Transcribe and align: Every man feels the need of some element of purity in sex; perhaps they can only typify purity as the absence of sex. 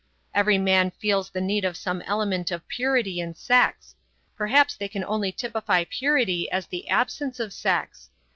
Every 0.33 0.57
man 0.57 0.89
feels 0.89 1.29
the 1.29 1.41
need 1.41 1.63
of 1.63 1.77
some 1.77 2.01
element 2.07 2.49
of 2.49 2.67
purity 2.67 3.19
in 3.19 3.35
sex; 3.35 3.93
perhaps 4.35 4.75
they 4.75 4.87
can 4.87 5.03
only 5.05 5.31
typify 5.31 5.83
purity 5.87 6.49
as 6.49 6.65
the 6.65 6.89
absence 6.89 7.39
of 7.39 7.53
sex. 7.53 8.09